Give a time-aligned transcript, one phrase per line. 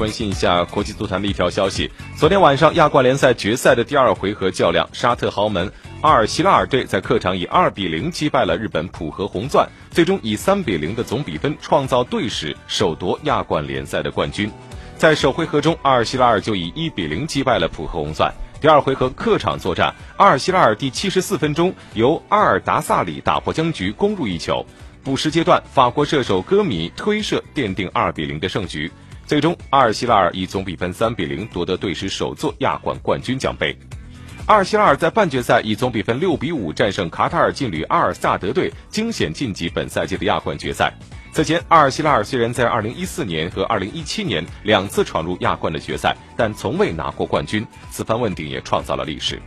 [0.00, 1.90] 关心一下国际足坛的一条消息。
[2.16, 14.50] 昨天晚上亚冠联赛决赛的第二回合较量，沙特豪门阿尔希拉尔队在客场以二比零击败了日本浦和红钻，最终以三比零的总比分创造队史首夺亚冠联赛的冠军。
[14.96, 18.32] 在首回合中，阿尔希拉尔就以一比零击败了浦和红钻。
[18.58, 24.64] 第二回合客场作战，阿尔希拉尔第七十四分钟由阿尔达萨里打破僵局，攻入一球。
[25.04, 28.90] 补时阶段，法国射手戈米推射奠定二比零的胜局。
[29.30, 33.78] 最终，阿尔希拉尔以总比分三比零夺得队史首座亚冠冠军奖杯。
[34.46, 40.92] 阿尔希拉尔在半决赛以总比分六比五战胜卡塔尔劲旅阿尔萨德队，惊险晋级本赛季的亚冠决赛。
[41.32, 47.64] 此前，阿尔希拉尔虽然在2014年和2017年两次闯入亚冠的决赛，但从未拿过冠军。
[47.88, 49.40] 此番问鼎也创造了历史。